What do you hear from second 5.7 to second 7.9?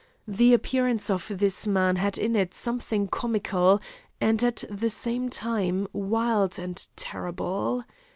wild and terrible.